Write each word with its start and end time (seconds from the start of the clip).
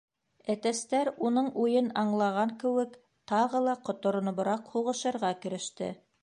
Әтәстәр, 0.51 1.09
уның 1.27 1.49
уйын 1.63 1.91
аңлаған 2.03 2.53
кеүек, 2.63 2.97
тағы 3.33 3.63
ла 3.67 3.77
ҡоторонобораҡ 3.91 4.73
һуғышырға 4.73 5.33
кереште. 5.47 5.93